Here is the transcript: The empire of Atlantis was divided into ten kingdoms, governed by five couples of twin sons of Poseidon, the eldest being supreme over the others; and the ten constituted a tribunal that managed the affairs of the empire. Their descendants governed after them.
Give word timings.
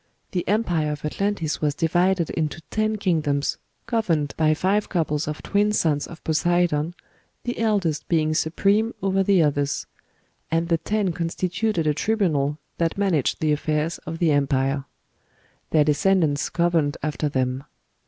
The 0.31 0.47
empire 0.47 0.91
of 0.93 1.05
Atlantis 1.05 1.61
was 1.61 1.75
divided 1.75 2.31
into 2.31 2.59
ten 2.71 2.95
kingdoms, 2.95 3.59
governed 3.85 4.33
by 4.35 4.55
five 4.55 4.89
couples 4.89 5.27
of 5.27 5.43
twin 5.43 5.71
sons 5.71 6.07
of 6.07 6.23
Poseidon, 6.23 6.95
the 7.43 7.59
eldest 7.59 8.07
being 8.07 8.33
supreme 8.33 8.95
over 9.03 9.21
the 9.21 9.43
others; 9.43 9.85
and 10.49 10.69
the 10.69 10.79
ten 10.79 11.13
constituted 11.13 11.85
a 11.85 11.93
tribunal 11.93 12.57
that 12.79 12.97
managed 12.97 13.41
the 13.41 13.51
affairs 13.51 13.99
of 13.99 14.17
the 14.17 14.31
empire. 14.31 14.85
Their 15.69 15.83
descendants 15.83 16.49
governed 16.49 16.97
after 17.03 17.29
them. 17.29 17.63